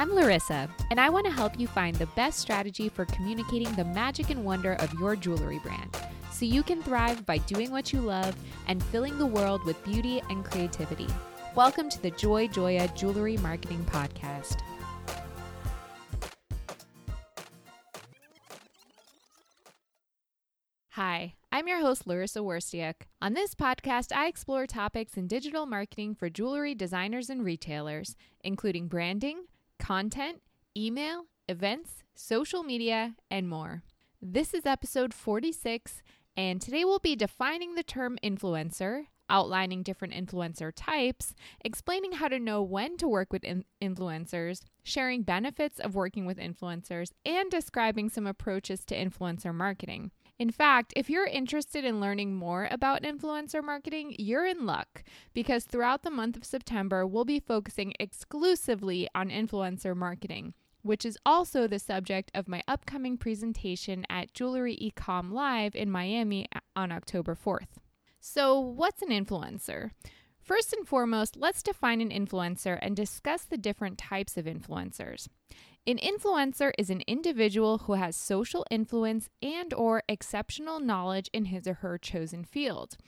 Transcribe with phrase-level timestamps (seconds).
[0.00, 3.84] I'm Larysa, and I want to help you find the best strategy for communicating the
[3.84, 5.94] magic and wonder of your jewelry brand
[6.32, 8.34] so you can thrive by doing what you love
[8.66, 11.06] and filling the world with beauty and creativity.
[11.54, 14.62] Welcome to the Joy Joya Jewelry Marketing Podcast.
[20.92, 23.02] Hi, I'm your host, Larysa Werstiak.
[23.20, 28.88] On this podcast, I explore topics in digital marketing for jewelry designers and retailers, including
[28.88, 29.42] branding,
[29.80, 30.42] content,
[30.76, 33.82] email, events, social media, and more.
[34.22, 36.02] This is episode 46,
[36.36, 41.34] and today we'll be defining the term influencer, outlining different influencer types,
[41.64, 46.38] explaining how to know when to work with in- influencers, sharing benefits of working with
[46.38, 50.10] influencers, and describing some approaches to influencer marketing.
[50.40, 55.64] In fact, if you're interested in learning more about influencer marketing, you're in luck because
[55.64, 61.66] throughout the month of September, we'll be focusing exclusively on influencer marketing, which is also
[61.66, 67.34] the subject of my upcoming presentation at Jewelry Ecomm Live in Miami uh, on October
[67.34, 67.76] 4th.
[68.18, 69.90] So, what's an influencer?
[70.40, 75.28] First and foremost, let's define an influencer and discuss the different types of influencers.
[75.86, 81.66] An influencer is an individual who has social influence and or exceptional knowledge in his
[81.66, 82.98] or her chosen field.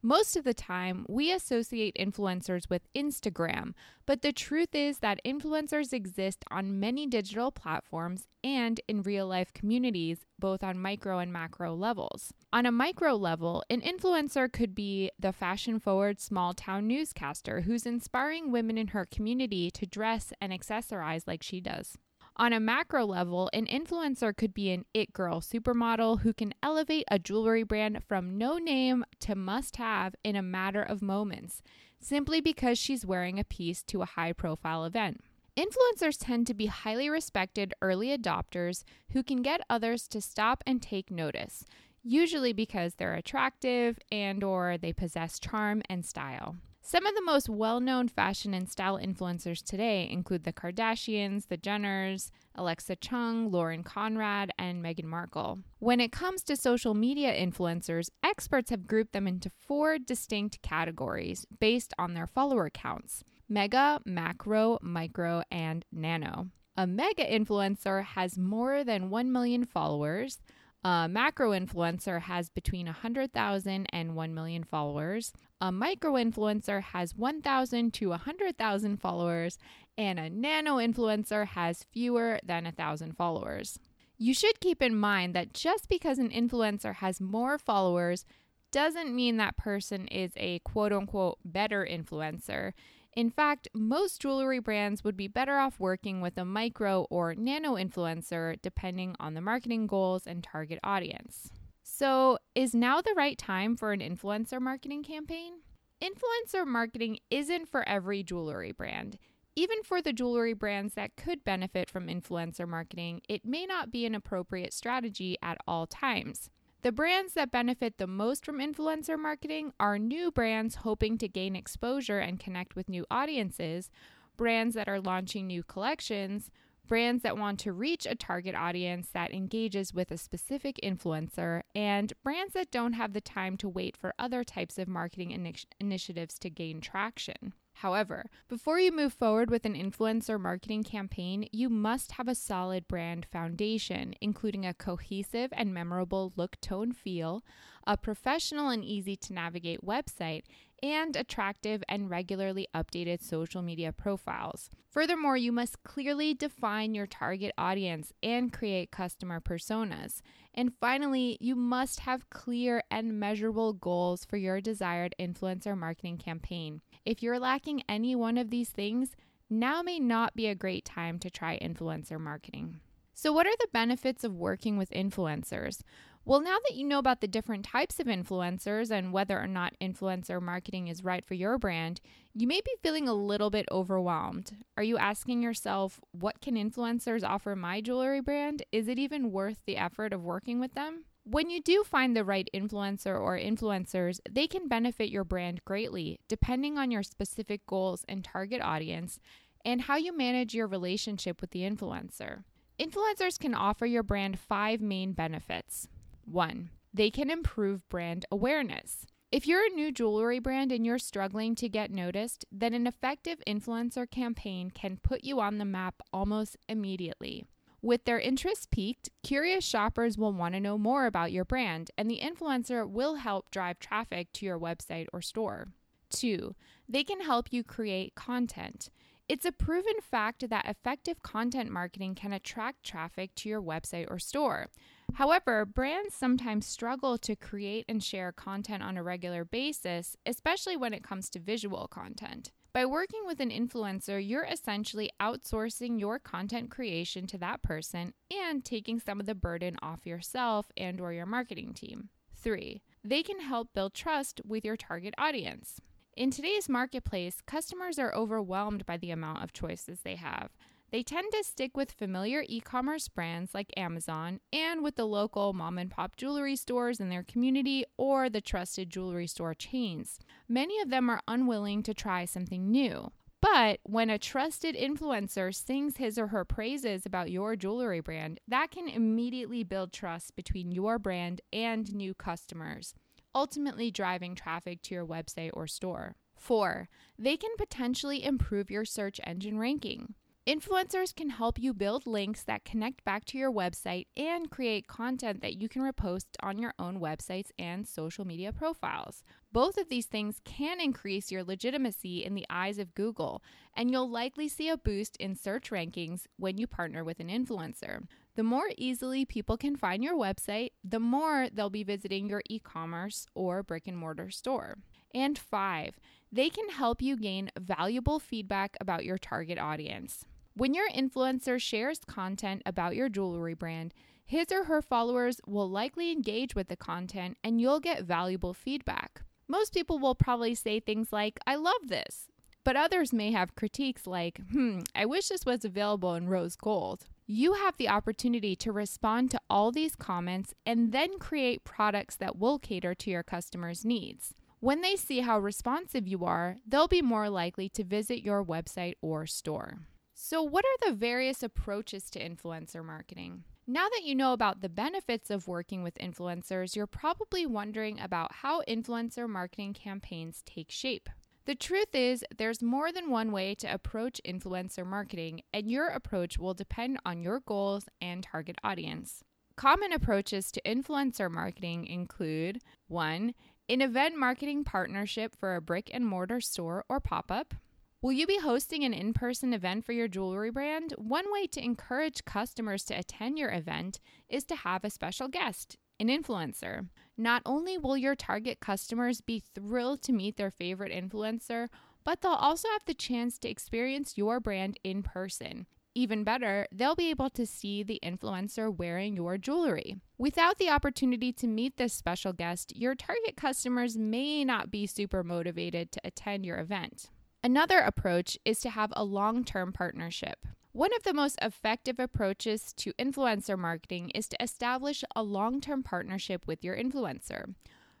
[0.00, 3.72] Most of the time, we associate influencers with Instagram,
[4.06, 9.52] but the truth is that influencers exist on many digital platforms and in real life
[9.52, 12.32] communities, both on micro and macro levels.
[12.52, 17.84] On a micro level, an influencer could be the fashion forward small town newscaster who's
[17.84, 21.98] inspiring women in her community to dress and accessorize like she does.
[22.40, 27.04] On a macro level, an influencer could be an it girl supermodel who can elevate
[27.10, 31.60] a jewelry brand from no name to must have in a matter of moments,
[32.00, 35.20] simply because she's wearing a piece to a high profile event.
[35.54, 40.80] Influencers tend to be highly respected early adopters who can get others to stop and
[40.80, 41.66] take notice,
[42.02, 46.56] usually because they're attractive and or they possess charm and style.
[46.82, 51.58] Some of the most well known fashion and style influencers today include the Kardashians, the
[51.58, 55.60] Jenners, Alexa Chung, Lauren Conrad, and Meghan Markle.
[55.78, 61.46] When it comes to social media influencers, experts have grouped them into four distinct categories
[61.60, 66.48] based on their follower counts mega, macro, micro, and nano.
[66.76, 70.38] A mega influencer has more than 1 million followers.
[70.82, 75.32] A macro influencer has between 100,000 and 1 million followers.
[75.60, 79.58] A micro influencer has 1,000 to 100,000 followers.
[79.98, 83.78] And a nano influencer has fewer than 1,000 followers.
[84.16, 88.24] You should keep in mind that just because an influencer has more followers
[88.70, 92.72] doesn't mean that person is a quote unquote better influencer.
[93.14, 97.74] In fact, most jewelry brands would be better off working with a micro or nano
[97.74, 101.50] influencer depending on the marketing goals and target audience.
[101.82, 105.54] So, is now the right time for an influencer marketing campaign?
[106.00, 109.18] Influencer marketing isn't for every jewelry brand.
[109.56, 114.06] Even for the jewelry brands that could benefit from influencer marketing, it may not be
[114.06, 116.48] an appropriate strategy at all times.
[116.82, 121.54] The brands that benefit the most from influencer marketing are new brands hoping to gain
[121.54, 123.90] exposure and connect with new audiences,
[124.38, 126.50] brands that are launching new collections,
[126.88, 132.14] brands that want to reach a target audience that engages with a specific influencer, and
[132.24, 136.38] brands that don't have the time to wait for other types of marketing initi- initiatives
[136.38, 137.52] to gain traction.
[137.80, 142.86] However, before you move forward with an influencer marketing campaign, you must have a solid
[142.86, 147.42] brand foundation, including a cohesive and memorable look, tone, feel,
[147.86, 150.42] a professional and easy to navigate website,
[150.82, 154.70] and attractive and regularly updated social media profiles.
[154.90, 160.20] Furthermore, you must clearly define your target audience and create customer personas.
[160.54, 166.80] And finally, you must have clear and measurable goals for your desired influencer marketing campaign.
[167.04, 169.14] If you're lacking any one of these things,
[169.48, 172.80] now may not be a great time to try influencer marketing.
[173.14, 175.82] So, what are the benefits of working with influencers?
[176.26, 179.74] Well, now that you know about the different types of influencers and whether or not
[179.80, 182.00] influencer marketing is right for your brand,
[182.34, 184.52] you may be feeling a little bit overwhelmed.
[184.76, 188.62] Are you asking yourself, what can influencers offer my jewelry brand?
[188.70, 191.04] Is it even worth the effort of working with them?
[191.24, 196.20] When you do find the right influencer or influencers, they can benefit your brand greatly,
[196.28, 199.18] depending on your specific goals and target audience
[199.64, 202.44] and how you manage your relationship with the influencer.
[202.78, 205.88] Influencers can offer your brand five main benefits.
[206.30, 209.04] One, they can improve brand awareness.
[209.32, 213.42] If you're a new jewelry brand and you're struggling to get noticed, then an effective
[213.48, 217.46] influencer campaign can put you on the map almost immediately.
[217.82, 222.08] With their interest peaked, curious shoppers will want to know more about your brand, and
[222.08, 225.68] the influencer will help drive traffic to your website or store.
[226.10, 226.54] Two,
[226.88, 228.90] they can help you create content.
[229.28, 234.18] It's a proven fact that effective content marketing can attract traffic to your website or
[234.18, 234.70] store.
[235.14, 240.94] However, brands sometimes struggle to create and share content on a regular basis, especially when
[240.94, 242.52] it comes to visual content.
[242.72, 248.64] By working with an influencer, you're essentially outsourcing your content creation to that person and
[248.64, 252.10] taking some of the burden off yourself and or your marketing team.
[252.36, 252.80] 3.
[253.02, 255.80] They can help build trust with your target audience.
[256.16, 260.50] In today's marketplace, customers are overwhelmed by the amount of choices they have.
[260.90, 265.52] They tend to stick with familiar e commerce brands like Amazon and with the local
[265.52, 270.18] mom and pop jewelry stores in their community or the trusted jewelry store chains.
[270.48, 273.12] Many of them are unwilling to try something new.
[273.40, 278.70] But when a trusted influencer sings his or her praises about your jewelry brand, that
[278.70, 282.94] can immediately build trust between your brand and new customers,
[283.34, 286.16] ultimately driving traffic to your website or store.
[286.36, 286.88] Four,
[287.18, 290.14] they can potentially improve your search engine ranking.
[290.50, 295.42] Influencers can help you build links that connect back to your website and create content
[295.42, 299.22] that you can repost on your own websites and social media profiles.
[299.52, 303.44] Both of these things can increase your legitimacy in the eyes of Google,
[303.76, 308.00] and you'll likely see a boost in search rankings when you partner with an influencer.
[308.34, 312.58] The more easily people can find your website, the more they'll be visiting your e
[312.58, 314.78] commerce or brick and mortar store.
[315.14, 316.00] And five,
[316.32, 320.24] they can help you gain valuable feedback about your target audience.
[320.54, 323.94] When your influencer shares content about your jewelry brand,
[324.24, 329.22] his or her followers will likely engage with the content and you'll get valuable feedback.
[329.48, 332.26] Most people will probably say things like, I love this.
[332.62, 337.06] But others may have critiques like, hmm, I wish this was available in rose gold.
[337.26, 342.36] You have the opportunity to respond to all these comments and then create products that
[342.36, 344.34] will cater to your customers' needs.
[344.58, 348.94] When they see how responsive you are, they'll be more likely to visit your website
[349.00, 349.78] or store.
[350.22, 353.44] So, what are the various approaches to influencer marketing?
[353.66, 358.30] Now that you know about the benefits of working with influencers, you're probably wondering about
[358.30, 361.08] how influencer marketing campaigns take shape.
[361.46, 366.36] The truth is, there's more than one way to approach influencer marketing, and your approach
[366.36, 369.24] will depend on your goals and target audience.
[369.56, 373.32] Common approaches to influencer marketing include 1.
[373.70, 377.54] An event marketing partnership for a brick and mortar store or pop up.
[378.02, 380.94] Will you be hosting an in person event for your jewelry brand?
[380.96, 385.76] One way to encourage customers to attend your event is to have a special guest,
[385.98, 386.88] an influencer.
[387.18, 391.68] Not only will your target customers be thrilled to meet their favorite influencer,
[392.02, 395.66] but they'll also have the chance to experience your brand in person.
[395.94, 399.96] Even better, they'll be able to see the influencer wearing your jewelry.
[400.16, 405.22] Without the opportunity to meet this special guest, your target customers may not be super
[405.22, 407.10] motivated to attend your event.
[407.42, 410.44] Another approach is to have a long term partnership.
[410.72, 415.82] One of the most effective approaches to influencer marketing is to establish a long term
[415.82, 417.54] partnership with your influencer.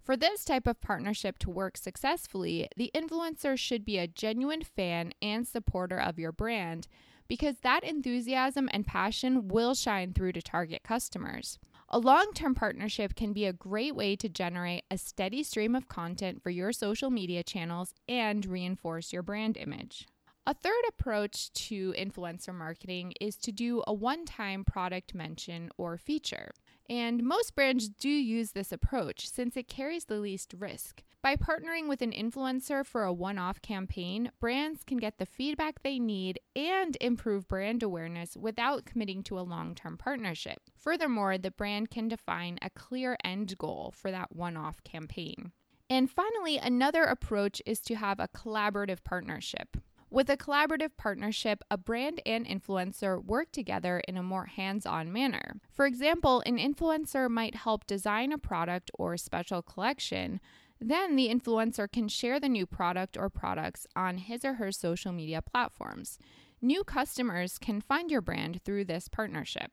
[0.00, 5.12] For this type of partnership to work successfully, the influencer should be a genuine fan
[5.20, 6.86] and supporter of your brand
[7.26, 11.58] because that enthusiasm and passion will shine through to target customers.
[11.90, 15.88] A long term partnership can be a great way to generate a steady stream of
[15.88, 20.06] content for your social media channels and reinforce your brand image.
[20.46, 25.96] A third approach to influencer marketing is to do a one time product mention or
[25.96, 26.52] feature.
[26.88, 31.02] And most brands do use this approach since it carries the least risk.
[31.22, 35.82] By partnering with an influencer for a one off campaign, brands can get the feedback
[35.82, 40.58] they need and improve brand awareness without committing to a long term partnership.
[40.76, 45.52] Furthermore, the brand can define a clear end goal for that one off campaign.
[45.88, 49.78] And finally, another approach is to have a collaborative partnership.
[50.14, 55.12] With a collaborative partnership, a brand and influencer work together in a more hands on
[55.12, 55.56] manner.
[55.72, 60.40] For example, an influencer might help design a product or special collection.
[60.80, 65.10] Then the influencer can share the new product or products on his or her social
[65.10, 66.16] media platforms.
[66.62, 69.72] New customers can find your brand through this partnership.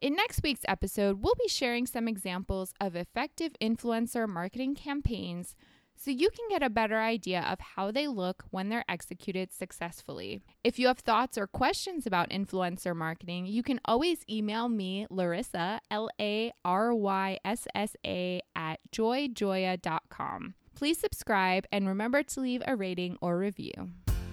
[0.00, 5.54] In next week's episode, we'll be sharing some examples of effective influencer marketing campaigns
[6.02, 10.40] so you can get a better idea of how they look when they're executed successfully.
[10.64, 15.80] If you have thoughts or questions about influencer marketing, you can always email me, Larysa,
[15.90, 20.54] L A R Y S S A, at joyjoya.com.
[20.74, 23.90] Please subscribe and remember to leave a rating or review.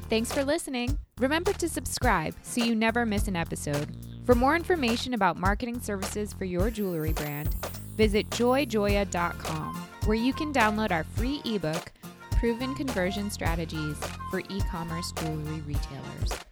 [0.09, 0.97] Thanks for listening.
[1.19, 3.89] Remember to subscribe so you never miss an episode.
[4.25, 7.53] For more information about marketing services for your jewelry brand,
[7.97, 11.91] visit joyjoya.com where you can download our free ebook,
[12.31, 13.97] Proven Conversion Strategies
[14.31, 16.46] for E-commerce Jewelry Retailers.